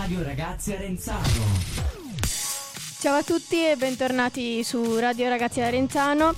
Radio 0.00 0.22
Ragazzi 0.22 0.72
Arenzano. 0.72 1.28
Ciao 3.00 3.16
a 3.18 3.22
tutti 3.22 3.62
e 3.68 3.76
bentornati 3.76 4.64
su 4.64 4.98
Radio 4.98 5.28
Ragazzi 5.28 5.60
Arenzano. 5.60 6.32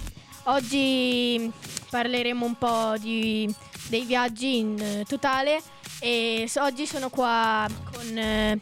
Oggi 0.46 1.48
parleremo 1.88 2.44
un 2.44 2.58
po' 2.58 2.94
di, 2.98 3.48
dei 3.88 4.04
viaggi 4.04 4.58
in 4.58 4.76
eh, 4.80 5.04
totale 5.06 5.62
e 6.00 6.50
oggi 6.56 6.86
sono 6.86 7.08
qua 7.08 7.68
con 7.92 8.18
eh, 8.18 8.58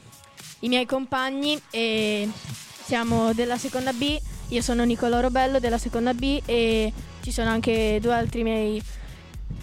i 0.58 0.68
miei 0.68 0.84
compagni 0.84 1.58
e 1.70 2.28
siamo 2.84 3.32
della 3.32 3.56
seconda 3.56 3.94
B. 3.94 4.20
Io 4.48 4.60
sono 4.60 4.84
Nicolò 4.84 5.20
Robello 5.20 5.58
della 5.58 5.78
seconda 5.78 6.12
B 6.12 6.42
e 6.44 6.92
ci 7.22 7.32
sono 7.32 7.48
anche 7.48 8.00
due 8.02 8.12
altri 8.12 8.42
miei 8.42 8.82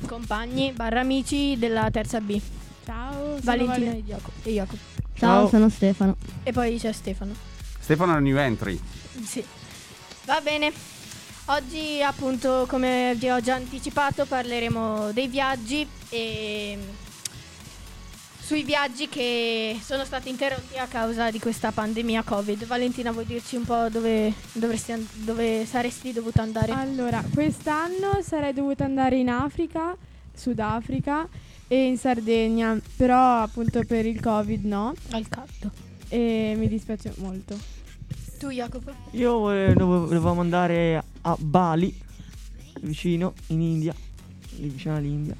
compagni, 0.07 0.71
barra 0.71 1.01
amici 1.01 1.59
della 1.59 1.91
terza 1.91 2.19
B, 2.21 2.41
Ciao, 2.83 3.11
sono 3.13 3.39
Valentina 3.43 3.91
Vale- 3.91 4.01
e 4.43 4.51
Jacopo. 4.53 4.96
Ciao, 5.17 5.41
Ciao. 5.41 5.47
sono 5.49 5.69
Stefano. 5.69 6.15
e 6.43 6.51
poi 6.51 6.77
c'è 6.77 6.91
Stefano. 6.91 7.33
Stefano 7.79 8.13
è 8.13 8.17
un 8.17 8.23
new 8.23 8.37
entry. 8.37 8.79
Sì. 9.23 9.43
Va 10.25 10.39
bene. 10.41 10.71
Oggi 11.45 12.01
appunto 12.03 12.65
come 12.67 13.15
vi 13.17 13.29
ho 13.29 13.39
già 13.39 13.55
anticipato 13.55 14.25
parleremo 14.25 15.11
dei 15.13 15.27
viaggi 15.27 15.87
e 16.09 16.77
sui 18.39 18.63
viaggi 18.63 19.07
che 19.09 19.79
sono 19.81 20.03
stati 20.05 20.29
interrotti 20.29 20.77
a 20.77 20.87
causa 20.87 21.31
di 21.31 21.39
questa 21.39 21.71
pandemia 21.71 22.23
Covid. 22.23 22.65
Valentina, 22.65 23.11
vuoi 23.11 23.25
dirci 23.25 23.55
un 23.55 23.63
po' 23.63 23.87
dove, 23.89 24.33
dovresti 24.51 25.07
dove 25.13 25.65
saresti 25.65 26.13
dovuta 26.13 26.41
andare? 26.41 26.71
Allora, 26.73 27.23
quest'anno 27.33 28.19
sarei 28.21 28.53
dovuta 28.53 28.83
andare 28.83 29.17
in 29.17 29.29
Africa, 29.29 29.95
Sudafrica 30.33 31.27
e 31.67 31.85
in 31.85 31.97
Sardegna, 31.97 32.79
però 32.95 33.41
appunto 33.41 33.83
per 33.85 34.05
il 34.05 34.19
Covid 34.21 34.63
no 34.65 34.93
Al 35.11 35.27
caldo. 35.27 35.71
e 36.07 36.55
mi 36.57 36.67
dispiace 36.67 37.13
molto. 37.17 37.57
Tu 38.39 38.49
Jacopo? 38.49 38.91
Io 39.11 39.37
volevamo 39.39 40.41
andare 40.41 41.03
a 41.21 41.35
Bali, 41.39 41.93
vicino, 42.81 43.33
in 43.47 43.61
India, 43.61 43.93
lì 44.57 44.67
vicino 44.69 44.95
all'India. 44.95 45.35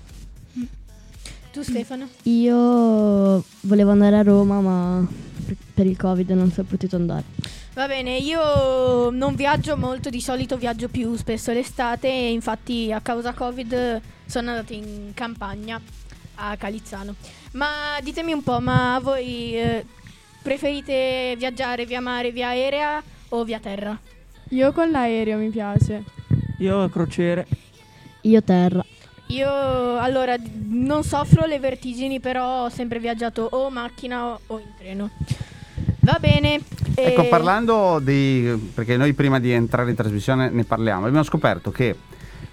Tu 1.51 1.61
Stefano? 1.63 2.07
Io 2.23 3.43
volevo 3.61 3.91
andare 3.91 4.17
a 4.17 4.21
Roma, 4.23 4.59
ma 4.61 5.07
per- 5.45 5.55
per 5.73 5.85
il 5.85 5.97
Covid 5.97 6.29
non 6.31 6.51
sono 6.51 6.67
potuto 6.69 6.95
andare. 6.97 7.23
Va 7.73 7.87
bene, 7.87 8.17
io 8.17 9.09
non 9.11 9.35
viaggio 9.35 9.77
molto, 9.77 10.09
di 10.09 10.19
solito 10.21 10.57
viaggio 10.57 10.87
più 10.89 11.15
spesso 11.15 11.51
l'estate 11.51 12.07
e 12.07 12.31
infatti 12.31 12.91
a 12.91 12.99
causa 13.01 13.33
Covid 13.33 14.01
sono 14.25 14.49
andata 14.49 14.73
in 14.73 15.11
campagna 15.13 15.79
a 16.37 16.55
Calizzano. 16.55 17.15
Ma 17.53 17.99
ditemi 18.01 18.33
un 18.33 18.43
po', 18.43 18.59
ma 18.59 18.99
voi 19.01 19.57
eh, 19.57 19.85
preferite 20.41 21.35
viaggiare 21.37 21.85
via 21.85 22.01
mare, 22.01 22.31
via 22.31 22.49
aerea 22.49 23.03
o 23.29 23.43
via 23.43 23.59
terra? 23.59 23.97
Io 24.49 24.71
con 24.71 24.89
l'aereo 24.89 25.37
mi 25.37 25.49
piace. 25.49 26.03
Io 26.59 26.89
crociere, 26.89 27.45
Io 28.21 28.41
terra. 28.41 28.83
Io 29.27 29.99
allora 29.99 30.35
non 30.69 31.03
soffro 31.03 31.45
le 31.45 31.59
vertigini, 31.59 32.19
però 32.19 32.63
ho 32.63 32.69
sempre 32.69 32.99
viaggiato 32.99 33.47
o 33.51 33.67
in 33.67 33.73
macchina 33.73 34.25
o, 34.25 34.39
o 34.47 34.59
in 34.59 34.73
treno. 34.77 35.09
Va 35.99 36.17
bene. 36.19 36.61
Ecco, 36.95 37.23
e- 37.23 37.27
parlando 37.27 37.99
di... 38.01 38.71
perché 38.73 38.95
noi 38.95 39.13
prima 39.13 39.39
di 39.39 39.51
entrare 39.51 39.89
in 39.89 39.95
trasmissione 39.95 40.49
ne 40.49 40.63
parliamo, 40.63 41.05
abbiamo 41.05 41.23
scoperto 41.23 41.71
che 41.71 41.95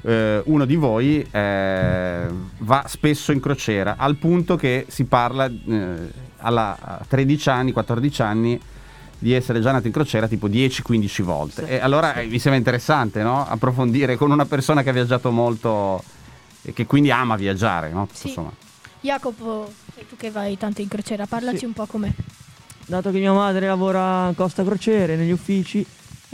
eh, 0.04 0.42
uno 0.44 0.64
di 0.64 0.76
voi 0.76 1.26
eh, 1.30 2.26
va 2.58 2.84
spesso 2.86 3.32
in 3.32 3.40
crociera, 3.40 3.96
al 3.96 4.16
punto 4.16 4.56
che 4.56 4.86
si 4.88 5.04
parla 5.04 5.46
eh, 5.46 5.96
alla, 6.38 6.76
a 6.78 7.04
13 7.06 7.48
anni, 7.48 7.72
14 7.72 8.22
anni 8.22 8.60
di 9.18 9.32
essere 9.32 9.60
già 9.60 9.68
andato 9.68 9.86
in 9.86 9.92
crociera 9.92 10.28
tipo 10.28 10.48
10-15 10.48 11.22
volte. 11.22 11.64
Sì. 11.64 11.70
E 11.72 11.78
allora 11.78 12.14
eh, 12.14 12.26
mi 12.26 12.38
sembra 12.38 12.58
interessante, 12.58 13.22
no? 13.22 13.46
Approfondire 13.48 14.16
con 14.16 14.30
una 14.30 14.44
persona 14.44 14.82
che 14.82 14.90
ha 14.90 14.92
viaggiato 14.92 15.30
molto 15.30 16.02
e 16.62 16.72
che 16.74 16.84
quindi 16.84 17.10
ama 17.10 17.36
viaggiare, 17.36 17.90
no? 17.90 18.06
Sì. 18.12 18.28
Insomma. 18.28 18.52
Jacopo, 19.00 19.72
sei 19.94 20.06
tu 20.06 20.16
che 20.16 20.30
vai 20.30 20.56
tanto 20.58 20.80
in 20.82 20.88
crociera, 20.88 21.26
parlaci 21.26 21.58
Sì. 21.58 21.64
un 21.64 21.72
po' 21.72 21.86
com'è. 21.86 22.10
dato 22.86 23.10
che 23.10 23.18
mia 23.18 23.32
madre 23.32 23.66
lavora 23.66 24.26
a 24.26 24.32
Costa 24.34 24.62
Crociere 24.62 25.16
negli 25.16 25.30
uffici 25.30 25.84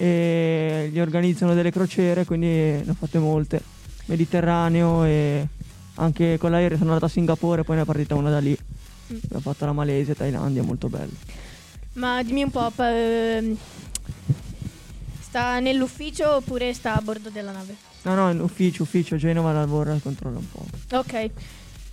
e 0.00 0.88
gli 0.90 0.98
organizzano 0.98 1.52
delle 1.52 1.70
crociere, 1.70 2.24
quindi 2.24 2.46
ne 2.46 2.84
ho 2.88 2.94
fatte 2.94 3.18
molte. 3.18 3.60
Mediterraneo 4.06 5.04
e 5.04 5.46
anche 5.96 6.38
con 6.38 6.50
l'aereo 6.50 6.78
sono 6.78 6.88
andato 6.88 7.04
a 7.04 7.08
Singapore, 7.08 7.64
poi 7.64 7.76
ne 7.76 7.82
è 7.82 7.84
partita 7.84 8.14
una 8.14 8.30
da 8.30 8.38
lì. 8.38 8.56
Mm. 9.12 9.18
Ho 9.34 9.40
fatto 9.40 9.66
la 9.66 9.72
Malesia, 9.72 10.14
Thailandia, 10.14 10.62
molto 10.62 10.88
bello. 10.88 11.12
Ma 11.94 12.22
dimmi 12.22 12.44
un 12.44 12.50
po', 12.50 12.72
ehm, 12.78 13.54
sta 15.20 15.60
nell'ufficio 15.60 16.36
oppure 16.36 16.72
sta 16.72 16.96
a 16.96 17.00
bordo 17.02 17.28
della 17.28 17.52
nave? 17.52 17.76
No, 18.02 18.14
no, 18.14 18.30
in 18.30 18.40
ufficio, 18.40 18.84
ufficio, 18.84 19.16
Genova 19.16 19.52
lavora 19.52 19.94
e 19.94 20.00
controlla 20.00 20.38
un 20.38 20.50
po'. 20.50 20.64
Ok. 20.96 21.30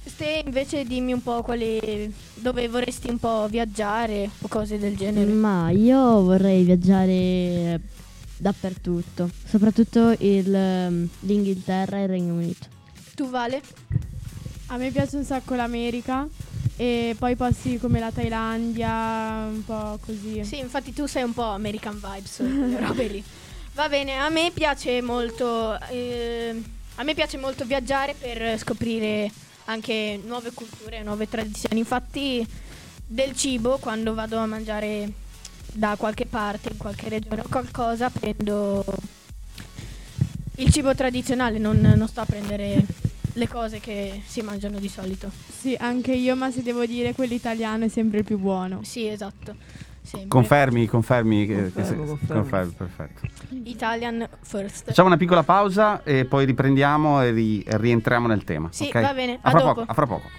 Ste 0.07 0.43
invece 0.45 0.85
dimmi 0.85 1.11
un 1.11 1.21
po' 1.21 1.41
quali, 1.41 2.13
dove 2.35 2.67
vorresti 2.69 3.09
un 3.09 3.19
po' 3.19 3.47
viaggiare 3.49 4.29
o 4.41 4.47
cose 4.47 4.79
del 4.79 4.95
genere. 4.95 5.29
Ma 5.31 5.69
io 5.69 6.23
vorrei 6.23 6.63
viaggiare 6.63 7.79
dappertutto, 8.37 9.29
soprattutto 9.45 10.15
il, 10.19 11.09
l'Inghilterra 11.19 11.97
e 11.97 12.03
il 12.03 12.07
Regno 12.07 12.33
Unito. 12.33 12.67
Tu 13.15 13.29
Vale? 13.29 13.61
A 14.67 14.77
me 14.77 14.91
piace 14.91 15.17
un 15.17 15.23
sacco 15.23 15.55
l'America 15.55 16.27
e 16.75 17.15
poi 17.17 17.35
posti 17.35 17.77
come 17.77 17.99
la 17.99 18.11
Thailandia, 18.11 19.47
un 19.49 19.63
po' 19.65 19.97
così. 20.05 20.43
Sì, 20.43 20.59
infatti 20.59 20.93
tu 20.93 21.05
sei 21.05 21.23
un 21.23 21.33
po' 21.33 21.43
American 21.49 21.99
Vibes, 21.99 22.39
robe 22.79 23.07
lì. 23.07 23.23
Va 23.73 23.89
bene, 23.89 24.17
a 24.17 24.29
me 24.29 24.51
piace 24.53 25.01
molto, 25.01 25.79
eh, 25.89 26.61
a 26.95 27.03
me 27.03 27.13
piace 27.13 27.37
molto 27.37 27.65
viaggiare 27.65 28.15
per 28.17 28.57
scoprire 28.57 29.31
anche 29.67 30.19
nuove 30.23 30.51
culture, 30.51 31.03
nuove 31.03 31.27
tradizioni. 31.27 31.79
Infatti 31.79 32.45
del 33.05 33.35
cibo, 33.35 33.77
quando 33.77 34.13
vado 34.13 34.37
a 34.37 34.45
mangiare 34.45 35.11
da 35.73 35.95
qualche 35.97 36.25
parte, 36.25 36.69
in 36.69 36.77
qualche 36.77 37.09
regione 37.09 37.41
o 37.41 37.47
qualcosa, 37.49 38.09
prendo 38.09 38.83
il 40.55 40.71
cibo 40.71 40.93
tradizionale, 40.95 41.57
non, 41.57 41.79
non 41.79 42.07
sto 42.07 42.21
a 42.21 42.25
prendere 42.25 42.83
le 43.33 43.47
cose 43.47 43.79
che 43.79 44.21
si 44.25 44.41
mangiano 44.41 44.79
di 44.79 44.89
solito. 44.89 45.29
Sì, 45.59 45.75
anche 45.79 46.13
io, 46.13 46.35
ma 46.35 46.51
se 46.51 46.63
devo 46.63 46.85
dire 46.85 47.13
quello 47.13 47.33
italiano 47.33 47.85
è 47.85 47.89
sempre 47.89 48.19
il 48.19 48.23
più 48.25 48.39
buono. 48.39 48.81
Sì, 48.83 49.07
esatto. 49.07 49.55
Sempre. 50.07 50.27
Confermi, 50.29 50.85
confermi 50.87 51.45
che, 51.45 51.53
che 51.55 51.71
Confermo, 51.73 52.03
se- 52.03 52.09
confermo. 52.09 52.41
confermi, 52.41 52.71
perfetto. 52.71 53.21
Italian 53.63 54.27
first. 54.41 54.85
Facciamo 54.85 55.07
una 55.07 55.17
piccola 55.17 55.43
pausa 55.43 56.01
e 56.03 56.25
poi 56.25 56.45
riprendiamo 56.45 57.21
e, 57.21 57.31
ri- 57.31 57.63
rientriamo 57.67 58.25
nel 58.27 58.43
tema. 58.43 58.69
Sì, 58.71 58.85
ok? 58.85 59.01
va 59.01 59.13
bene, 59.13 59.33
A 59.41 59.47
a 59.47 59.49
fra 59.51 59.59
dopo. 59.59 59.73
poco. 59.73 59.91
A 59.91 59.93
fra 59.93 60.07
poco. 60.07 60.29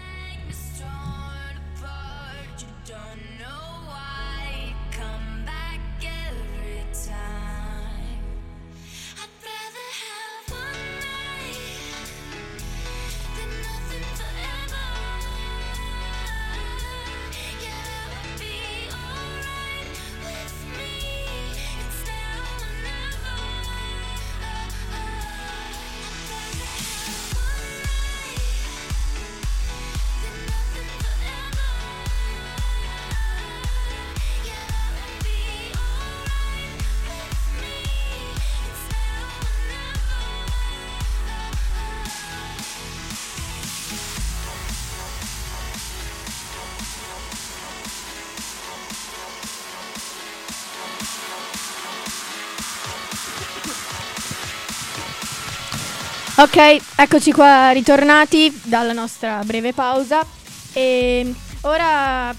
Ok, 56.40 56.56
eccoci 56.94 57.32
qua 57.32 57.72
ritornati 57.72 58.60
dalla 58.62 58.92
nostra 58.92 59.42
breve 59.42 59.72
pausa 59.72 60.24
e 60.72 61.34
ora 61.62 62.32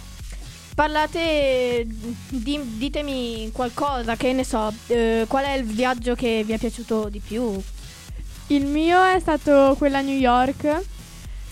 parlate, 0.73 1.85
di- 1.85 2.77
ditemi 2.77 3.49
qualcosa, 3.51 4.15
che 4.15 4.31
ne 4.31 4.45
so, 4.45 4.71
eh, 4.87 5.25
qual 5.27 5.43
è 5.43 5.51
il 5.55 5.65
viaggio 5.65 6.15
che 6.15 6.43
vi 6.45 6.53
è 6.53 6.57
piaciuto 6.57 7.09
di 7.09 7.19
più? 7.19 7.61
Il 8.47 8.67
mio 8.67 9.03
è 9.03 9.19
stato 9.19 9.75
quella 9.77 9.97
a 9.97 10.01
New 10.01 10.17
York 10.17 10.79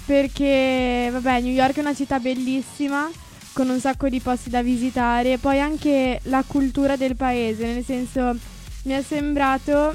perché, 0.06 1.10
vabbè, 1.12 1.42
New 1.42 1.52
York 1.52 1.76
è 1.76 1.82
una 1.82 1.94
città 1.94 2.18
bellissima 2.20 3.12
con 3.52 3.68
un 3.68 3.82
sacco 3.82 4.08
di 4.08 4.22
posti 4.22 4.50
da 4.50 4.62
visitare 4.62 5.34
e 5.34 5.38
poi 5.38 5.60
anche 5.60 6.22
la 6.24 6.46
cultura 6.48 6.96
del 6.96 7.18
paese, 7.18 7.66
nel 7.66 7.84
senso 7.84 8.38
mi 8.84 8.94
è 8.94 9.02
sembrato, 9.02 9.94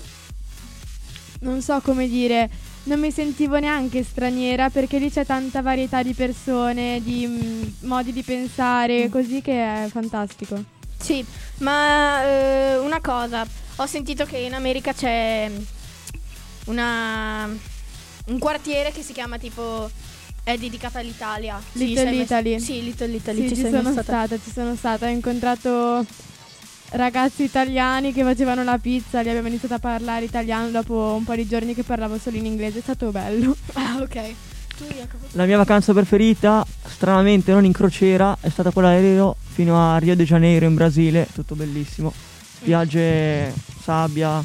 non 1.43 1.63
so 1.63 1.81
come 1.81 2.09
dire, 2.09 2.49
non 2.85 2.99
mi 2.99 3.11
sentivo 3.11 3.59
neanche 3.59 4.03
straniera 4.03 4.71
perché 4.71 4.99
lì 4.99 5.11
c'è 5.11 5.25
tanta 5.25 5.63
varietà 5.63 6.03
di 6.03 6.15
persone, 6.15 7.01
di 7.03 7.27
mm, 7.27 7.63
modi 7.89 8.13
di 8.13 8.23
pensare, 8.23 9.09
così 9.09 9.41
che 9.41 9.85
è 9.85 9.89
fantastico. 9.89 10.63
Sì, 10.99 11.25
ma 11.59 12.25
eh, 12.25 12.79
una 12.79 13.01
cosa, 13.01 13.47
ho 13.77 13.87
sentito 13.87 14.25
che 14.25 14.39
in 14.39 14.55
America 14.55 14.93
c'è 14.93 15.51
una, 16.67 17.49
un 18.27 18.39
quartiere 18.39 18.93
che 18.93 19.03
si 19.03 19.13
chiama 19.13 19.39
tipo 19.39 19.91
è 20.45 20.57
dedicato 20.57 20.99
all'Italia. 20.99 21.61
Little 21.73 22.05
mai- 22.05 22.21
Italy. 22.21 22.61
Sì, 22.61 22.83
Little 22.83 23.15
Italy. 23.15 23.43
Sì, 23.43 23.49
ci 23.49 23.63
ci 23.63 23.69
sono 23.69 23.93
stata? 23.93 24.03
stata, 24.03 24.39
ci 24.39 24.51
sono 24.51 24.75
stata, 24.77 25.07
ho 25.07 25.11
incontrato 25.11 26.05
ragazzi 26.93 27.43
italiani 27.45 28.13
che 28.13 28.23
facevano 28.23 28.63
la 28.65 28.79
pizza, 28.79 29.21
li 29.21 29.29
abbiamo 29.29 29.49
iniziato 29.49 29.75
a 29.75 29.79
parlare 29.79 30.25
italiano 30.25 30.69
dopo 30.71 31.15
un 31.17 31.25
po' 31.25 31.35
di 31.35 31.47
giorni 31.47 31.75
che 31.75 31.83
parlavo 31.83 32.19
solo 32.19 32.37
in 32.37 32.47
inglese, 32.47 32.79
è 32.79 32.83
stato 32.83 33.11
bello. 33.11 33.57
Ah, 33.75 33.99
ok. 34.01 34.21
Tu, 34.77 34.85
Jacopo? 34.85 35.27
La 35.33 35.45
mia 35.45 35.57
vacanza 35.59 35.93
preferita, 35.93 36.65
stranamente 36.87 37.53
non 37.53 37.65
in 37.65 37.73
crociera, 37.73 38.37
è 38.41 38.49
stata 38.49 38.71
quella 38.71 38.89
aereo 38.89 39.37
fino 39.53 39.79
a 39.79 39.99
Rio 39.99 40.17
de 40.17 40.25
Janeiro 40.25 40.65
in 40.67 40.75
Brasile, 40.75 41.27
tutto 41.33 41.55
bellissimo. 41.55 42.13
Spiagge, 42.57 43.53
sabbia. 43.83 44.43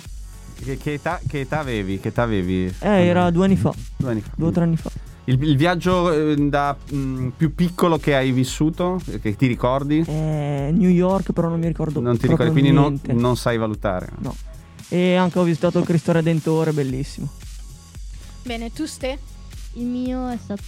Che, 0.64 0.78
che 0.78 0.94
età, 0.94 1.20
che 1.28 1.42
età 1.42 1.60
avevi? 1.60 2.00
Che 2.00 2.08
età 2.10 2.24
avevi? 2.24 2.66
Eh, 2.80 3.06
era 3.06 3.30
due 3.30 3.46
anni 3.46 3.56
fa, 3.56 3.74
Due 3.96 4.10
anni 4.12 4.22
fa. 4.22 4.30
due 4.36 4.48
o 4.48 4.52
tre 4.52 4.64
anni 4.64 4.76
fa. 4.78 4.90
Il, 5.30 5.44
il 5.44 5.58
viaggio 5.58 6.12
eh, 6.12 6.36
da 6.38 6.76
mh, 6.90 7.30
più 7.36 7.54
piccolo 7.54 7.98
che 7.98 8.16
hai 8.16 8.32
vissuto, 8.32 9.02
che 9.22 9.36
ti 9.36 9.46
ricordi? 9.46 10.02
Eh, 10.08 10.72
New 10.74 10.90
York, 10.90 11.34
però 11.34 11.50
non 11.50 11.60
mi 11.60 11.68
ricordo 11.68 12.00
Non 12.00 12.18
ti 12.18 12.28
ricordi, 12.28 12.52
quindi 12.52 12.72
non, 12.72 12.98
non 13.08 13.36
sai 13.36 13.58
valutare. 13.58 14.10
No. 14.20 14.34
E 14.88 15.16
anche 15.16 15.38
ho 15.38 15.44
visitato 15.44 15.80
il 15.80 15.86
Cristo 15.86 16.14
Redentore, 16.14 16.72
bellissimo. 16.72 17.30
Bene, 18.44 18.72
tu 18.72 18.86
Ste? 18.86 19.20
Il 19.74 19.86
mio 19.86 20.30
è 20.30 20.38
stato. 20.42 20.64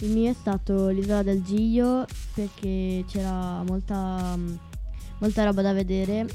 Il 0.00 0.10
mio 0.10 0.30
è 0.30 0.34
stato 0.34 0.88
l'isola 0.88 1.22
del 1.22 1.44
Giglio 1.44 2.06
perché 2.34 3.04
c'era 3.08 3.62
molta, 3.62 4.34
mm, 4.36 4.54
molta 5.18 5.44
roba 5.44 5.62
da 5.62 5.72
vedere 5.72 6.26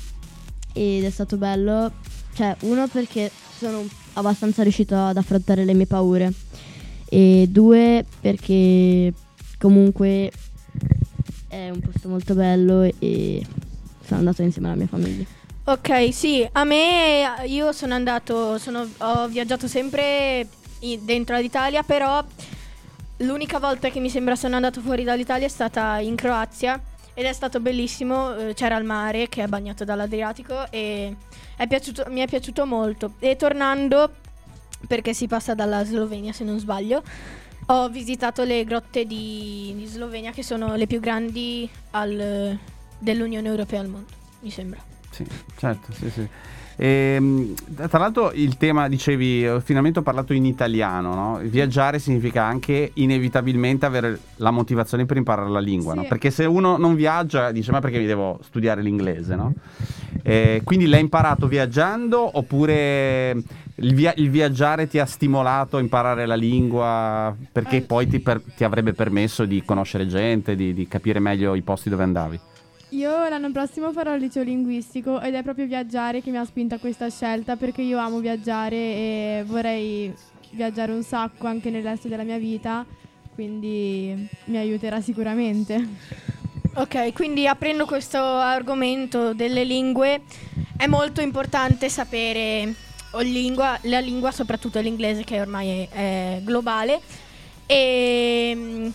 ed 0.72 1.04
è 1.04 1.10
stato 1.10 1.36
bello. 1.36 1.92
Cioè, 2.34 2.56
uno 2.62 2.88
perché 2.88 3.30
sono 3.58 3.84
abbastanza 4.14 4.64
riuscito 4.64 4.96
ad 4.96 5.18
affrontare 5.18 5.66
le 5.66 5.74
mie 5.74 5.88
paure 5.88 6.32
e 7.10 7.48
due 7.50 8.06
perché 8.22 9.14
comunque 9.60 10.32
è 11.48 11.70
un 11.70 11.80
posto 11.80 12.10
molto 12.10 12.34
bello 12.34 12.82
e 13.00 13.46
sono 14.06 14.20
andato 14.20 14.42
insieme 14.42 14.68
alla 14.68 14.78
mia 14.78 14.88
famiglia. 14.88 15.24
Ok, 15.66 16.14
sì, 16.14 16.48
a 16.52 16.64
me 16.64 17.24
io 17.46 17.72
sono 17.72 17.94
andato, 17.94 18.58
sono- 18.58 18.86
ho 18.98 19.28
viaggiato 19.28 19.68
sempre 19.68 20.48
dentro 21.02 21.38
l'Italia, 21.38 21.84
però 21.84 22.22
l'unica 23.18 23.60
volta 23.60 23.90
che 23.90 24.00
mi 24.02 24.10
sembra 24.10 24.36
sono 24.36 24.56
andato 24.56 24.82
fuori 24.82 25.04
dall'Italia 25.04 25.46
è 25.46 25.50
stata 25.50 26.00
in 26.00 26.16
Croazia 26.16 26.82
ed 27.14 27.26
è 27.26 27.34
stato 27.34 27.60
bellissimo, 27.60 28.36
eh, 28.36 28.54
c'era 28.54 28.78
il 28.78 28.86
mare 28.86 29.30
che 29.30 29.44
è 29.44 29.48
bagnato 29.48 29.84
dall'Adriatico 29.84 30.72
e 30.72 31.16
è 31.56 31.68
piaciuto- 31.68 32.06
mi 32.10 32.22
è 32.22 32.28
piaciuto 32.28 32.66
molto. 32.66 33.14
E 33.20 33.36
tornando, 33.36 34.12
perché 34.88 35.14
si 35.14 35.28
passa 35.28 35.54
dalla 35.54 35.84
Slovenia 35.86 36.34
se 36.34 36.44
non 36.44 36.60
sbaglio, 36.60 37.04
ho 37.68 37.90
visitato 37.90 38.44
le 38.44 38.64
grotte 38.66 39.06
di, 39.06 39.74
di 39.76 39.86
Slovenia 39.86 40.32
che 40.32 40.44
sono 40.44 40.76
le 40.76 40.88
più 40.88 41.00
grandi 41.00 41.70
al- 41.92 42.58
dell'Unione 42.98 43.48
Europea 43.48 43.80
al 43.80 43.88
mondo, 43.88 44.12
mi 44.42 44.50
sembra. 44.50 44.82
Sì, 45.12 45.26
certo, 45.58 45.94
sì, 45.94 46.10
sì. 46.10 46.28
Ehm, 46.76 47.54
tra 47.88 48.00
l'altro 48.00 48.32
il 48.34 48.58
tema, 48.58 48.88
dicevi, 48.88 49.48
finalmente 49.64 50.00
ho 50.00 50.02
parlato 50.02 50.34
in 50.34 50.46
italiano, 50.46 51.14
no? 51.14 51.40
Viaggiare 51.44 52.00
significa 52.00 52.44
anche 52.44 52.92
inevitabilmente 52.96 53.86
avere 53.86 54.20
la 54.38 54.52
motivazione 54.52 55.06
per 55.06 55.18
imparare 55.18 55.50
la 55.50 55.60
lingua, 55.60 55.94
Sì. 55.94 56.00
no? 56.00 56.06
Perché 56.08 56.32
se 56.32 56.46
uno 56.46 56.78
non 56.78 56.96
viaggia 56.96 57.52
dice 57.52 57.72
ma 57.72 57.80
perché 57.80 58.00
mi 58.00 58.06
devo 58.06 58.40
studiare 58.44 58.82
l'inglese, 58.82 59.36
no? 59.36 59.54
Eh, 60.24 60.62
quindi 60.64 60.88
l'hai 60.88 61.02
imparato 61.02 61.48
viaggiando 61.48 62.38
oppure 62.38 63.32
il, 63.76 63.94
via- 63.94 64.14
il 64.18 64.30
viaggiare 64.30 64.88
ti 64.88 64.98
ha 65.00 65.06
stimolato 65.06 65.78
a 65.78 65.80
imparare 65.82 66.26
la 66.26 66.36
lingua 66.36 67.36
perché 67.52 67.78
Eh. 67.78 67.82
poi 67.82 68.08
ti, 68.08 68.20
per- 68.20 68.42
ti 68.56 68.64
avrebbe 68.64 68.94
permesso 68.94 69.44
di 69.46 69.64
conoscere 69.66 70.08
gente, 70.08 70.56
di, 70.56 70.74
di 70.74 70.88
capire 70.88 71.20
meglio 71.20 71.56
i 71.56 71.62
posti 71.62 71.90
dove 71.90 72.04
andavi? 72.04 72.40
Io 72.94 73.28
l'anno 73.28 73.52
prossimo 73.52 73.92
farò 73.92 74.14
il 74.14 74.22
liceo 74.22 74.44
linguistico 74.44 75.20
ed 75.20 75.34
è 75.34 75.42
proprio 75.42 75.66
viaggiare 75.66 76.22
che 76.22 76.30
mi 76.30 76.38
ha 76.38 76.46
spinto 76.46 76.76
a 76.76 76.78
questa 76.78 77.10
scelta 77.10 77.56
perché 77.56 77.82
io 77.82 77.98
amo 77.98 78.20
viaggiare 78.20 78.76
e 78.76 79.44
vorrei 79.48 80.14
viaggiare 80.52 80.92
un 80.92 81.02
sacco 81.02 81.48
anche 81.48 81.72
nel 81.72 81.82
resto 81.82 82.08
della 82.08 82.22
mia 82.22 82.38
vita, 82.38 82.86
quindi 83.34 84.28
mi 84.46 84.58
aiuterà 84.58 85.02
sicuramente. 85.02 85.88
Ok, 86.76 87.14
quindi 87.14 87.48
aprendo 87.48 87.86
questo 87.86 88.20
argomento 88.20 89.34
delle 89.34 89.64
lingue, 89.64 90.22
è 90.78 90.86
molto 90.86 91.20
importante 91.22 91.90
sapere 91.90 92.76
lingua, 93.22 93.76
la 93.84 94.00
lingua, 94.00 94.32
soprattutto 94.32 94.80
l'inglese 94.80 95.24
che 95.24 95.42
ormai 95.42 95.88
è, 95.90 95.90
è 95.90 96.42
globale. 96.44 97.02
E 97.66 98.92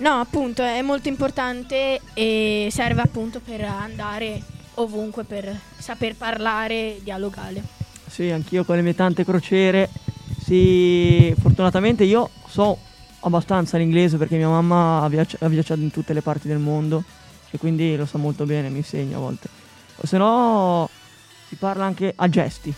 no, 0.00 0.20
appunto, 0.20 0.62
è 0.62 0.82
molto 0.82 1.08
importante 1.08 2.00
e 2.14 2.68
serve 2.70 3.00
appunto 3.00 3.40
per 3.40 3.62
andare 3.62 4.42
ovunque, 4.74 5.24
per 5.24 5.54
saper 5.78 6.16
parlare 6.16 6.96
e 6.96 7.00
dialogare. 7.02 7.62
Sì, 8.06 8.30
anch'io 8.30 8.64
con 8.64 8.76
le 8.76 8.82
mie 8.82 8.94
tante 8.94 9.24
crociere. 9.24 9.88
Sì, 10.38 11.34
fortunatamente 11.38 12.04
io 12.04 12.28
so 12.46 12.76
abbastanza 13.20 13.76
l'inglese 13.76 14.16
perché 14.16 14.36
mia 14.36 14.48
mamma 14.48 15.02
ha, 15.02 15.08
viaggi- 15.08 15.36
ha 15.40 15.48
viaggiato 15.48 15.80
in 15.80 15.90
tutte 15.90 16.12
le 16.12 16.22
parti 16.22 16.48
del 16.48 16.58
mondo 16.58 17.04
e 17.50 17.58
quindi 17.58 17.96
lo 17.96 18.06
sa 18.06 18.18
molto 18.18 18.44
bene, 18.44 18.68
mi 18.68 18.78
insegna 18.78 19.16
a 19.16 19.20
volte. 19.20 19.48
O 19.96 20.06
se 20.06 20.16
no 20.16 20.88
si 21.48 21.56
parla 21.56 21.84
anche 21.84 22.12
a 22.16 22.28
gesti. 22.28 22.72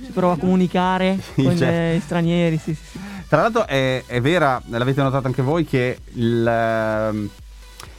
Si 0.00 0.12
prova 0.12 0.34
a 0.34 0.36
comunicare 0.38 1.18
con 1.34 1.52
gli 1.52 2.00
stranieri, 2.00 2.56
sì, 2.58 2.74
sì, 2.74 2.84
sì. 2.92 2.98
Tra 3.28 3.42
l'altro 3.42 3.66
è, 3.66 4.04
è 4.06 4.20
vera, 4.20 4.60
l'avete 4.68 5.02
notato 5.02 5.26
anche 5.26 5.42
voi, 5.42 5.64
che 5.66 5.98
il, 6.14 6.46
ehm, 6.46 7.28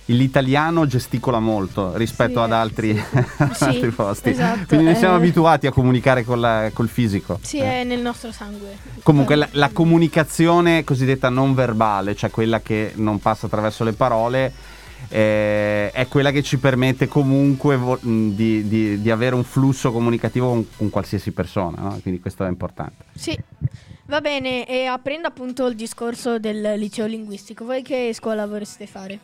l'italiano 0.06 0.88
gesticola 0.88 1.40
molto 1.40 1.96
rispetto 1.96 2.39
Sì, 2.39 2.46
ad 2.46 2.51
altri, 2.51 2.92
ad 3.38 3.51
Sì, 3.51 3.63
altri 3.65 3.92
posti. 3.92 4.30
esatto, 4.32 4.65
Quindi 4.68 4.86
noi 4.86 4.96
siamo 4.96 5.13
eh. 5.13 5.18
abituati 5.18 5.68
a 5.68 5.72
comunicare 5.72 6.24
la- 6.27 6.72
col 6.74 6.89
fisico. 6.89 7.38
Sì, 7.44 7.60
Eh. 7.60 7.82
è 7.82 7.84
nel 7.84 8.00
nostro 8.01 8.32
sangue. 8.32 8.75
Comunque 9.03 9.36
la, 9.36 9.48
la 9.51 9.70
comunicazione 9.72 10.84
cosiddetta 10.84 11.30
non 11.30 11.53
verbale, 11.53 12.15
cioè 12.15 12.32
quella 12.32 12.60
che 12.62 12.94
non 12.96 13.20
passa 13.20 13.46
attraverso 13.46 13.84
le 13.84 13.94
parole, 13.94 14.51
eh, 15.10 15.92
è 15.92 16.08
quella 16.08 16.32
che 16.32 16.42
ci 16.42 16.58
permette 16.58 17.08
comunque 17.08 17.77
vo- 17.77 18.00
di, 18.01 18.68
di- 18.68 19.00
di 19.00 19.12
avere 19.12 19.36
un 19.36 19.44
flusso 19.44 19.92
comunicativo 19.92 20.50
con, 20.50 20.68
con 20.75 20.89
qualsiasi 20.89 21.32
persona, 21.32 21.82
no? 21.82 22.00
quindi 22.01 22.20
questo 22.20 22.44
è 22.46 22.50
importante. 22.50 23.06
Sì, 23.15 23.38
va 24.10 24.22
bene, 24.22 24.66
e 24.68 24.86
aprendo 24.86 25.28
appunto 25.28 25.68
il 25.68 25.75
discorso 25.75 26.39
del 26.39 26.74
liceo 26.78 27.06
linguistico, 27.06 27.63
voi 27.63 27.82
che 27.84 28.12
scuola 28.13 28.46
vorreste 28.48 28.88
fare? 28.88 29.20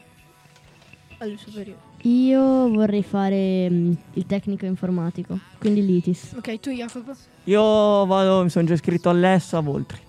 Alle 1.18 1.38
superiori. 1.38 1.80
Io 2.04 2.70
vorrei 2.70 3.02
fare 3.04 3.68
mm, 3.70 3.92
il 4.14 4.26
tecnico 4.28 4.66
informatico, 4.66 5.40
quindi 5.60 5.84
l'ITIS. 5.84 6.34
Ok, 6.38 6.60
tu 6.60 6.70
Jacopo? 6.70 7.14
Io 7.46 8.06
vado, 8.06 8.44
mi 8.44 8.50
sono 8.50 8.66
già 8.66 8.74
iscritto 8.74 9.10
all'ESSA 9.10 9.58
a 9.58 9.62
Voltri. 9.62 10.00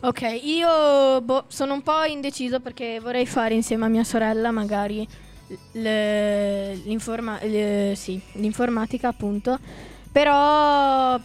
Ok, 0.00 0.40
io 0.42 1.20
boh, 1.20 1.44
sono 1.48 1.74
un 1.74 1.82
po' 1.82 2.02
indeciso 2.04 2.58
perché 2.58 2.98
vorrei 3.00 3.26
fare 3.26 3.54
insieme 3.54 3.84
a 3.84 3.88
mia 3.88 4.02
sorella 4.02 4.50
magari 4.50 5.06
l- 5.72 6.72
l'informa- 6.84 7.38
l- 7.44 7.92
sì, 7.94 8.20
l'informatica 8.32 9.08
appunto, 9.08 9.58
però 10.10 11.20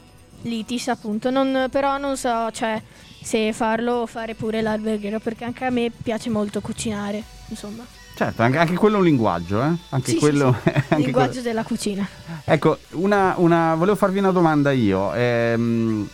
l'ITIS 0.46 0.88
appunto, 0.90 1.30
non, 1.30 1.68
però 1.70 1.98
non 1.98 2.16
so 2.18 2.50
cioè, 2.52 2.82
se 3.22 3.52
farlo 3.54 3.94
o 3.94 4.06
fare 4.06 4.36
pure 4.36 4.62
l'alberghiero 4.62 5.20
perché 5.20 5.44
anche 5.44 5.66
a 5.66 5.70
me 5.70 5.92
piace 6.04 6.30
molto 6.30 6.62
cucinare, 6.62 7.22
insomma. 7.48 7.84
Certo, 8.16 8.44
anche, 8.44 8.58
anche 8.58 8.76
quello 8.76 8.96
è 8.96 9.00
un 9.00 9.06
linguaggio, 9.06 9.62
eh? 9.62 9.72
Anche 9.90 10.06
Sì, 10.06 10.12
sì, 10.12 10.18
quello, 10.20 10.56
sì. 10.64 10.70
anche 10.74 10.96
Linguaggio 10.98 11.28
quello- 11.32 11.42
della 11.48 11.64
cucina. 11.64 12.08
Ecco, 12.46 12.78
una, 12.92 13.34
una- 13.38 13.76
volevo 13.76 13.98
farvi 13.98 14.20
una 14.20 14.32
domanda 14.32 14.72
io. 14.72 15.14
Ehm, 15.14 16.08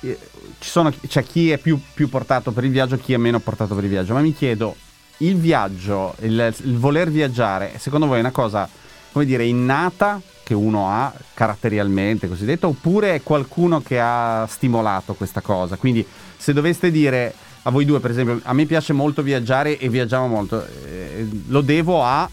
eh, 0.00 0.18
ci 0.58 0.68
sono, 0.68 0.92
c'è 1.06 1.22
chi 1.22 1.50
è 1.52 1.58
più, 1.58 1.80
più 1.94 2.08
portato 2.08 2.50
per 2.50 2.64
il 2.64 2.70
viaggio, 2.72 2.96
chi 2.98 3.12
è 3.12 3.16
meno 3.16 3.38
portato 3.38 3.76
per 3.76 3.84
il 3.84 3.90
viaggio, 3.90 4.12
ma 4.14 4.20
mi 4.20 4.34
chiedo, 4.34 4.74
il 5.18 5.36
viaggio, 5.36 6.16
il, 6.22 6.52
il 6.64 6.76
voler 6.78 7.10
viaggiare, 7.10 7.74
secondo 7.78 8.06
voi 8.06 8.16
è 8.16 8.20
una 8.20 8.32
cosa, 8.32 8.68
come 9.12 9.24
dire, 9.24 9.44
innata 9.44 10.20
che 10.42 10.54
uno 10.54 10.88
ha 10.88 11.12
caratterialmente, 11.34 12.28
cosiddetto, 12.28 12.68
oppure 12.68 13.14
è 13.14 13.22
qualcuno 13.22 13.80
che 13.80 14.00
ha 14.00 14.46
stimolato 14.48 15.14
questa 15.14 15.40
cosa? 15.40 15.76
Quindi 15.76 16.04
se 16.36 16.52
doveste 16.52 16.90
dire 16.90 17.34
a 17.62 17.70
voi 17.70 17.84
due, 17.84 18.00
per 18.00 18.10
esempio, 18.10 18.40
a 18.42 18.52
me 18.52 18.64
piace 18.64 18.92
molto 18.92 19.22
viaggiare 19.22 19.78
e 19.78 19.88
viaggiamo 19.88 20.26
molto. 20.26 20.66
Eh, 20.84 21.28
lo 21.48 21.60
devo 21.60 22.02
ai 22.02 22.28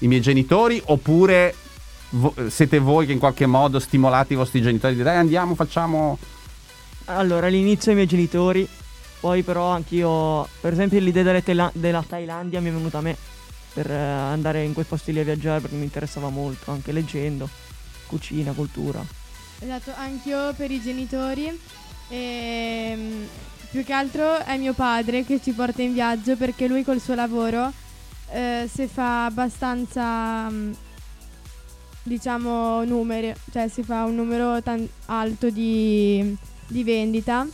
miei 0.00 0.20
genitori 0.20 0.80
oppure 0.86 1.54
vo- 2.10 2.34
siete 2.48 2.78
voi 2.78 3.06
che 3.06 3.12
in 3.12 3.18
qualche 3.18 3.46
modo 3.46 3.78
stimolate 3.78 4.34
i 4.34 4.36
vostri 4.36 4.62
genitori 4.62 4.94
di 4.94 5.02
dai 5.02 5.16
andiamo, 5.16 5.54
facciamo... 5.54 6.18
Allora, 7.06 7.46
all'inizio 7.46 7.92
i 7.92 7.94
miei 7.94 8.06
genitori, 8.06 8.68
poi 9.20 9.42
però 9.42 9.70
anch'io, 9.70 10.46
per 10.60 10.72
esempio 10.72 11.00
l'idea 11.00 11.22
delle 11.22 11.42
Tela- 11.42 11.70
della 11.74 12.04
Thailandia 12.06 12.60
mi 12.60 12.68
è 12.68 12.72
venuta 12.72 12.98
a 12.98 13.00
me 13.00 13.16
per 13.72 13.90
eh, 13.90 13.96
andare 13.96 14.64
in 14.64 14.72
quei 14.72 14.84
posti 14.84 15.12
lì 15.12 15.20
a 15.20 15.24
viaggiare 15.24 15.60
perché 15.60 15.76
mi 15.76 15.84
interessava 15.84 16.28
molto, 16.28 16.70
anche 16.70 16.92
leggendo, 16.92 17.48
cucina, 18.06 18.52
cultura. 18.52 19.04
Esatto, 19.60 19.92
anch'io 19.96 20.52
per 20.54 20.70
i 20.70 20.80
genitori. 20.80 21.58
E, 22.08 22.94
mm, 22.96 23.24
più 23.70 23.84
che 23.84 23.92
altro 23.92 24.38
è 24.38 24.56
mio 24.56 24.72
padre 24.72 25.24
che 25.24 25.40
ci 25.42 25.52
porta 25.52 25.82
in 25.82 25.92
viaggio 25.92 26.36
perché 26.36 26.66
lui 26.66 26.82
col 26.84 27.00
suo 27.00 27.14
lavoro 27.14 27.70
eh, 28.30 28.68
si 28.72 28.86
fa 28.86 29.26
abbastanza, 29.26 30.48
mm, 30.48 30.72
diciamo, 32.02 32.84
numeri, 32.84 33.34
cioè 33.52 33.68
si 33.68 33.82
fa 33.82 34.04
un 34.04 34.14
numero 34.14 34.62
tan- 34.62 34.88
alto 35.06 35.50
di, 35.50 36.36
di 36.66 36.84
vendita, 36.84 37.46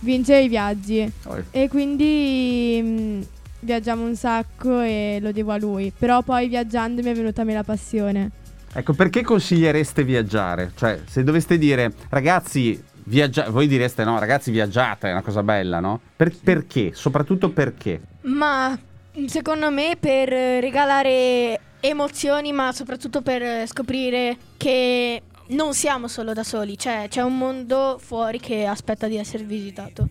vince 0.00 0.36
i 0.36 0.48
viaggi 0.48 1.10
e 1.50 1.68
quindi 1.68 2.80
mm, 2.82 3.20
viaggiamo 3.60 4.04
un 4.04 4.16
sacco 4.16 4.80
e 4.80 5.18
lo 5.20 5.32
devo 5.32 5.52
a 5.52 5.58
lui. 5.58 5.92
Però 5.96 6.22
poi 6.22 6.48
viaggiando 6.48 7.02
mi 7.02 7.10
è 7.10 7.14
venuta 7.14 7.42
a 7.42 7.44
me 7.44 7.54
la 7.54 7.64
passione. 7.64 8.30
Ecco, 8.72 8.92
perché 8.92 9.22
consigliereste 9.22 10.04
viaggiare? 10.04 10.72
Cioè, 10.76 11.00
se 11.06 11.24
doveste 11.24 11.58
dire, 11.58 11.92
ragazzi, 12.10 12.80
viaggia- 13.04 13.48
voi 13.50 13.66
direste 13.66 14.04
no, 14.04 14.18
ragazzi, 14.18 14.50
viaggiate, 14.50 15.08
è 15.08 15.12
una 15.12 15.22
cosa 15.22 15.42
bella, 15.42 15.80
no? 15.80 16.00
Per- 16.16 16.36
perché? 16.36 16.90
Soprattutto 16.92 17.50
perché? 17.50 18.00
Ma 18.22 18.78
secondo 19.26 19.70
me 19.70 19.96
per 19.98 20.28
regalare 20.28 21.58
emozioni, 21.80 22.52
ma 22.52 22.72
soprattutto 22.72 23.22
per 23.22 23.66
scoprire 23.66 24.36
che 24.56 25.22
non 25.48 25.72
siamo 25.72 26.06
solo 26.08 26.34
da 26.34 26.42
soli, 26.42 26.76
cioè 26.76 27.06
c'è 27.08 27.22
un 27.22 27.38
mondo 27.38 27.98
fuori 28.00 28.38
che 28.38 28.66
aspetta 28.66 29.08
di 29.08 29.16
essere 29.16 29.44
visitato, 29.44 30.08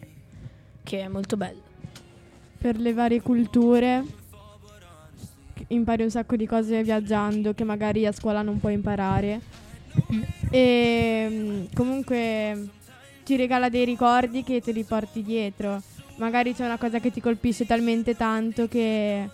che 0.83 1.01
è 1.01 1.07
molto 1.07 1.37
bello. 1.37 1.61
Per 2.57 2.77
le 2.77 2.93
varie 2.93 3.21
culture. 3.21 4.03
Impari 5.69 6.03
un 6.03 6.09
sacco 6.09 6.35
di 6.35 6.45
cose 6.47 6.81
viaggiando 6.83 7.53
che 7.53 7.63
magari 7.63 8.05
a 8.05 8.11
scuola 8.11 8.41
non 8.41 8.59
puoi 8.59 8.73
imparare. 8.73 9.41
E 10.49 11.27
mm, 11.29 11.63
comunque 11.73 12.67
ti 13.23 13.35
regala 13.35 13.67
dei 13.69 13.83
ricordi 13.83 14.43
che 14.43 14.61
te 14.61 14.71
li 14.71 14.83
porti 14.83 15.23
dietro. 15.23 15.81
Magari 16.17 16.53
c'è 16.53 16.65
una 16.65 16.77
cosa 16.77 16.99
che 16.99 17.11
ti 17.11 17.19
colpisce 17.21 17.65
talmente 17.65 18.15
tanto 18.15 18.67
che 18.67 19.29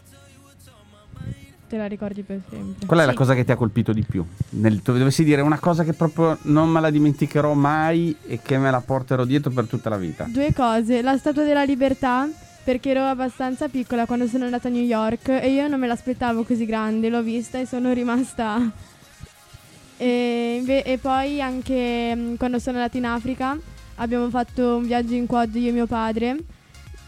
te 1.70 1.78
la 1.78 1.86
ricordi 1.86 2.24
per 2.24 2.42
sempre. 2.50 2.86
Qual 2.88 3.00
è 3.00 3.06
la 3.06 3.12
Sì. 3.12 3.18
cosa 3.18 3.34
che 3.36 3.44
ti 3.46 3.52
ha 3.52 3.56
colpito 3.56 3.94
di 3.94 4.04
più? 4.04 4.26
Nel, 4.52 4.78
dovessi 4.78 5.24
dire 5.24 5.42
una 5.42 5.60
cosa 5.60 5.84
che 5.84 5.94
proprio 5.94 6.38
non 6.44 6.70
me 6.70 6.80
la 6.82 6.90
dimenticherò 6.90 7.54
mai 7.54 8.16
e 8.28 8.40
che 8.42 8.58
me 8.58 8.72
la 8.72 8.82
porterò 8.82 9.24
dietro 9.26 9.52
per 9.52 9.68
tutta 9.68 9.90
la 9.90 9.98
vita. 9.98 10.26
Due 10.28 10.52
cose, 10.54 11.02
la 11.02 11.16
Statua 11.18 11.44
della 11.44 11.64
Libertà, 11.64 12.28
perché 12.64 12.92
ero 12.92 13.04
abbastanza 13.06 13.68
piccola 13.68 14.06
quando 14.06 14.28
sono 14.28 14.46
andata 14.46 14.68
a 14.68 14.72
New 14.72 14.84
York 14.84 15.28
e 15.30 15.52
io 15.52 15.68
non 15.68 15.80
me 15.80 15.88
l'aspettavo 15.88 16.44
così 16.44 16.66
grande, 16.66 17.10
l'ho 17.10 17.22
vista 17.22 17.60
e 17.60 17.66
sono 17.66 17.92
rimasta... 17.94 18.72
E, 19.98 20.56
inve- 20.60 20.84
e 20.84 20.98
poi 20.98 21.40
anche 21.40 22.16
mm, 22.16 22.36
quando 22.36 22.58
sono 22.58 22.78
andata 22.78 22.98
in 22.98 23.06
Africa 23.06 23.58
abbiamo 23.96 24.28
fatto 24.30 24.78
un 24.78 24.86
viaggio 24.86 25.14
in 25.14 25.28
quad 25.28 25.54
io 25.56 25.70
e 25.70 25.72
mio 25.72 25.86
padre 25.86 26.36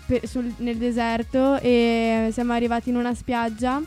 per- 0.06 0.28
sul- 0.28 0.54
nel 0.58 0.78
deserto 0.78 1.60
e 1.60 2.30
siamo 2.32 2.54
arrivati 2.54 2.90
in 2.90 2.96
una 2.96 3.16
spiaggia 3.16 3.82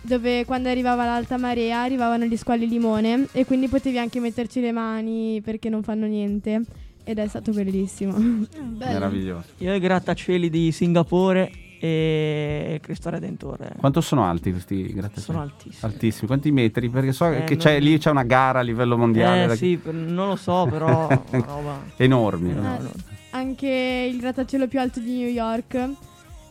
dove 0.00 0.44
quando 0.44 0.68
arrivava 0.68 1.04
l'alta 1.04 1.36
marea 1.36 1.82
arrivavano 1.82 2.24
gli 2.26 2.36
squali 2.36 2.68
limone 2.68 3.26
e 3.32 3.44
quindi 3.44 3.66
potevi 3.66 3.98
anche 3.98 4.20
metterci 4.20 4.60
le 4.60 4.72
mani 4.72 5.40
perché 5.44 5.68
non 5.68 5.82
fanno 5.82 6.06
niente 6.06 6.62
ed 7.08 7.18
è 7.18 7.26
stato 7.26 7.52
bellissimo. 7.52 8.12
Bello. 8.12 8.76
Meraviglioso. 8.76 9.48
Io 9.58 9.72
i 9.72 9.80
grattacieli 9.80 10.50
di 10.50 10.70
Singapore 10.72 11.50
e 11.80 12.72
il 12.74 12.80
Cristo 12.80 13.08
Redentore. 13.08 13.72
Quanto 13.78 14.02
sono 14.02 14.24
alti 14.24 14.50
questi 14.50 14.92
grattacieli? 14.92 15.22
Sono 15.24 15.40
altissimi. 15.40 15.90
Altissimi. 15.92 16.26
Quanti 16.26 16.50
metri? 16.50 16.90
Perché 16.90 17.12
so 17.12 17.30
Eh, 17.30 17.44
che 17.44 17.56
c'è, 17.56 17.80
lì 17.80 17.96
c'è 17.96 18.10
una 18.10 18.24
gara 18.24 18.58
a 18.58 18.62
livello 18.62 18.98
mondiale. 18.98 19.44
Eh 19.44 19.46
da- 19.46 19.54
sì, 19.56 19.80
non 19.90 20.28
lo 20.28 20.36
so, 20.36 20.66
però 20.70 21.06
una 21.32 21.44
roba... 21.46 21.80
Enormi. 21.96 22.52
No, 22.52 22.60
no. 22.78 22.90
Anche 23.30 24.08
il 24.12 24.18
grattacielo 24.18 24.68
più 24.68 24.78
alto 24.78 25.00
di 25.00 25.16
New 25.16 25.28
York. 25.28 25.88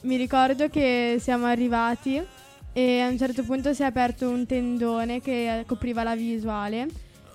Mi 0.01 0.15
ricordo 0.17 0.69
che 0.69 1.17
siamo 1.19 1.45
arrivati 1.45 2.19
e 2.73 2.99
a 3.01 3.07
un 3.09 3.17
certo 3.19 3.43
punto 3.43 3.73
si 3.75 3.83
è 3.83 3.85
aperto 3.85 4.27
un 4.27 4.47
tendone 4.47 5.21
che 5.21 5.63
copriva 5.67 6.01
la 6.01 6.15
visuale 6.15 6.87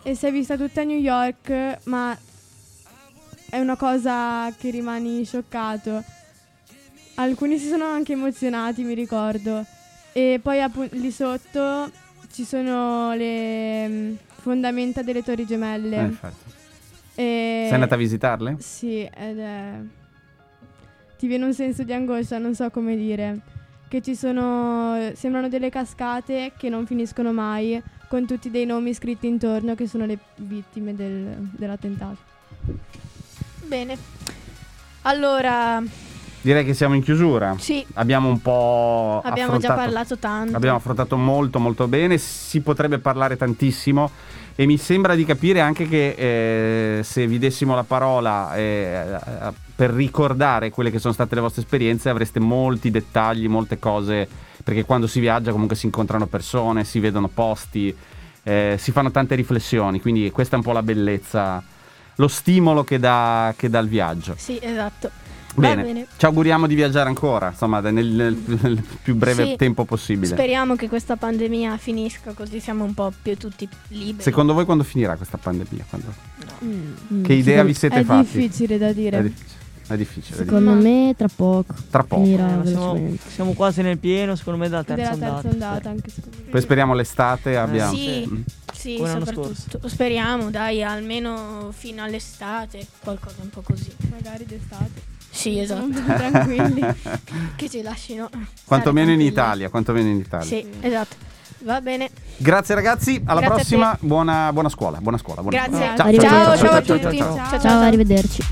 e 0.02 0.17
si 0.17 0.26
è 0.26 0.33
vista 0.33 0.57
tutta 0.57 0.83
New 0.83 0.99
York, 0.99 1.79
ma 1.85 2.17
è 3.52 3.61
una 3.61 3.76
cosa 3.76 4.50
che 4.59 4.71
rimani 4.71 5.26
scioccato. 5.26 6.02
Alcuni 7.16 7.59
si 7.59 7.68
sono 7.68 7.85
anche 7.85 8.14
emozionati, 8.14 8.82
mi 8.82 8.94
ricordo. 8.94 9.62
E 10.14 10.40
poi 10.42 10.62
appu- 10.62 10.88
lì 10.92 11.11
sotto 11.11 11.90
ci 12.32 12.44
sono 12.44 13.12
le 13.12 13.87
mm, 13.88 14.14
fondamenta 14.40 15.02
delle 15.02 15.23
torri 15.23 15.44
gemelle. 15.44 15.97
Eh, 15.99 16.00
infatti. 16.00 16.50
E- 17.14 17.64
Sei 17.66 17.75
andata 17.75 17.94
a 17.94 17.99
visitarle? 17.99 18.56
Sì, 18.59 19.00
ed 19.02 19.38
è... 19.38 19.73
Ti 21.18 21.26
viene 21.26 21.44
un 21.44 21.52
senso 21.52 21.82
di 21.82 21.92
angoscia, 21.92 22.38
non 22.38 22.54
so 22.54 22.71
come 22.71 22.97
dire. 22.97 23.38
Che 23.87 24.00
ci 24.00 24.16
sono... 24.16 24.97
Sembrano 25.12 25.50
delle 25.50 25.68
cascate 25.68 26.52
che 26.56 26.71
non 26.71 26.87
finiscono 26.87 27.35
mai, 27.35 27.82
con 28.09 28.25
tutti 28.26 28.50
dei 28.50 28.64
nomi 28.64 28.94
scritti 28.94 29.26
intorno 29.26 29.75
che 29.75 29.87
sono 29.87 30.06
le 30.06 30.16
vittime 30.37 30.94
del- 30.97 31.37
dell'attentato. 31.54 32.30
Bene. 33.73 33.97
Allora, 35.02 35.83
Direi 36.43 36.62
che 36.62 36.75
siamo 36.75 36.95
in 36.95 37.02
chiusura. 37.02 37.55
sì, 37.59 37.83
Abbiamo 37.95 38.29
un 38.29 38.43
po' 38.43 39.23
abbiamo 39.25 39.57
già 39.57 39.69
affrontato- 39.69 39.81
parlato 39.81 40.19
tanto. 40.19 40.57
Abbiamo 40.57 40.76
affrontato 40.76 41.17
molto 41.17 41.59
molto 41.59 41.88
bene, 41.88 42.19
si 42.19 42.61
potrebbe 42.61 42.99
parlare 42.99 43.38
tantissimo 43.38 44.11
e 44.55 44.67
mi 44.67 44.76
sembra 44.76 45.14
di 45.14 45.25
capire 45.25 45.61
anche 45.61 45.88
che 45.88 46.99
eh, 46.99 47.02
se 47.02 47.26
vi 47.26 47.38
dessimo 47.38 47.75
la 47.75 47.85
parola 47.85 48.55
eh, 48.57 49.07
per 49.75 49.88
ricordare 49.93 50.69
quelle 50.69 50.91
che 50.91 50.99
sono 50.99 51.14
state 51.14 51.35
le 51.35 51.41
vostre 51.41 51.62
esperienze 51.62 52.11
avreste 52.11 52.41
molti 52.41 52.91
dettagli, 52.91 53.49
molte 53.49 53.79
cose, 53.79 54.29
perché 54.62 54.85
quando 54.85 55.07
si 55.07 55.19
viaggia 55.19 55.50
comunque 55.50 55.76
si 55.76 55.87
incontrano 55.87 56.26
persone, 56.26 56.85
si 56.85 57.00
vedono 57.00 57.29
posti, 57.29 57.97
eh, 58.43 58.76
si 58.79 58.93
fanno 58.93 59.11
tante 59.11 59.35
riflessioni, 59.35 59.99
quindi 59.99 60.31
questa 60.31 60.57
è 60.57 60.59
un 60.59 60.64
po' 60.64 60.73
la 60.73 60.83
bellezza, 60.83 61.62
lo 62.23 62.29
stimolo 62.29 62.85
che 62.85 63.00
dà, 63.00 63.52
che 63.57 63.69
dà 63.69 63.81
il 63.81 63.88
viaggio. 63.88 64.35
Sì, 64.38 64.57
esatto. 64.62 65.11
Bene, 65.55 65.83
bene. 65.83 66.07
ci 66.17 66.25
auguriamo 66.25 66.67
di 66.67 66.75
viaggiare 66.75 67.09
ancora, 67.11 67.50
insomma, 67.50 67.81
nel, 67.81 68.07
nel- 68.07 68.43
nel 68.62 68.83
più 69.02 69.14
breve 69.17 69.45
Sì. 69.45 69.57
tempo 69.57 69.85
possibile. 69.85 70.29
Speriamo 70.33 70.76
che 70.76 70.88
questa 70.88 71.17
pandemia 71.17 71.76
finisca 71.76 72.33
così 72.33 72.59
siamo 72.59 72.85
un 72.85 72.95
po' 72.95 73.12
più 73.21 73.37
tutti 73.37 73.69
liberi. 73.88 74.23
Secondo 74.23 74.55
voi 74.55 74.64
quando 74.64 74.83
finirà 74.85 75.17
questa 75.17 75.37
pandemia? 75.38 75.85
Quando- 75.91 76.14
Mm. 76.64 77.23
Che 77.25 77.33
idea 77.33 77.64
vi 77.64 77.75
siete 77.75 78.00
è 78.00 78.05
fatti? 78.05 78.38
difficile 78.38 78.79
da 78.79 78.93
dire. 78.93 79.19
È 79.19 79.23
difficile. 79.23 79.61
È 79.87 79.97
difficile. 79.97 80.37
è 80.37 80.39
Secondo 80.45 80.71
Ma- 80.71 80.77
me 80.81 81.15
tra 81.17 81.29
poco. 81.35 81.75
Tra 81.91 82.03
poco. 82.05 82.23
Finirà 82.23 82.62
Eh, 82.62 82.67
siamo, 82.67 83.17
siamo 83.29 83.53
quasi 83.53 83.83
nel 83.83 83.99
pieno, 83.99 84.35
secondo 84.37 84.59
me, 84.61 84.69
della 84.69 84.85
terza 84.85 85.15
della 85.15 85.33
terza 85.33 85.49
ondata. 85.49 85.49
ondata, 85.49 85.89
anche 85.91 86.11
secondo 86.11 86.37
me. 86.45 86.51
Poi 86.51 86.61
speriamo 86.61 86.95
l'estate 86.95 87.57
abbiamo. 87.57 87.93
Sì, 87.95 88.29
Mm. 88.31 88.41
sì, 88.73 88.97
soprattutto. 89.05 89.89
Speriamo, 89.89 90.51
dai, 90.51 90.83
almeno 90.83 91.71
fino 91.77 92.03
all'estate, 92.03 92.87
qualcosa 93.01 93.37
un 93.43 93.51
po' 93.51 93.62
così. 93.62 93.91
Magari 94.11 94.45
d'estate. 94.47 95.11
Sì, 95.31 95.59
esatto. 95.59 95.93
Siamo 95.93 96.15
tranquilli. 96.17 96.83
che 97.57 97.69
ci 97.69 97.83
lasciino. 97.83 98.29
Quantomeno 98.65 99.11
in. 99.12 99.21
Italia, 99.21 99.69
quantomeno 99.69 100.09
in 100.09 100.17
Italia. 100.19 100.47
Sì, 100.47 100.65
esatto. 100.81 101.17
Va 101.65 101.81
bene. 101.81 102.11
Grazie 102.39 102.75
ragazzi, 102.75 103.23
alla 103.25 103.41
Grazie 103.41 103.57
prossima, 103.77 103.97
buona, 104.01 104.53
buona 104.53 104.69
scuola, 104.69 104.99
buona 105.01 105.17
scuola. 105.19 105.43
Buona 105.43 105.57
Grazie. 105.67 105.77
scuola. 105.95 105.95
Grazie. 105.95 106.19
Ciao, 106.21 106.45
Ciao, 106.45 106.57
ciao, 106.57 106.71
a 106.77 106.83
ciao, 106.83 106.99
tutti. 106.99 107.17
ciao, 107.19 107.35
ciao. 107.37 107.49
ciao. 107.49 107.61
Ciao, 107.61 107.81
arrivederci. 107.81 108.43